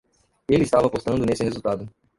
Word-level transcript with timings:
Ele 0.49 0.63
estava 0.63 0.87
apostando 0.87 1.23
nesse 1.27 1.43
resultado. 1.43 1.87